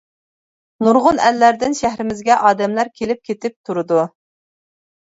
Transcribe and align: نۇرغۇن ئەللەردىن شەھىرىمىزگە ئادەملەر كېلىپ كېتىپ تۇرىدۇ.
نۇرغۇن 0.87 1.21
ئەللەردىن 1.25 1.77
شەھىرىمىزگە 1.81 2.39
ئادەملەر 2.49 2.93
كېلىپ 2.99 3.25
كېتىپ 3.31 3.59
تۇرىدۇ. 3.71 4.11